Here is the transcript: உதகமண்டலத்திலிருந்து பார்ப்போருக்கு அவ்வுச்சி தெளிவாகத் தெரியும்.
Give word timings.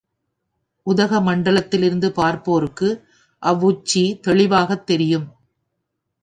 உதகமண்டலத்திலிருந்து 0.87 2.09
பார்ப்போருக்கு 2.09 2.89
அவ்வுச்சி 3.43 4.19
தெளிவாகத் 4.19 4.85
தெரியும். 4.85 5.27